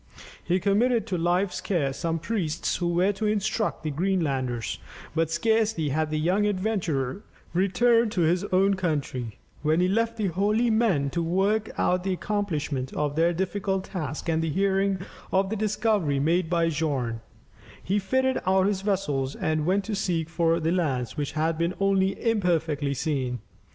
[0.43, 4.79] He committed to Leif's care some priests who were to instruct the Greenlanders;
[5.13, 7.21] but scarcely had the young adventurer
[7.53, 12.13] returned to his own country, when he left the holy men to work out the
[12.13, 15.01] accomplishment of their difficult task and hearing
[15.31, 17.21] of the discovery made by Bjarn,
[17.83, 21.75] he fitted out his vessels and went to seek for the lands which had been
[21.79, 23.37] only imperfectly seen.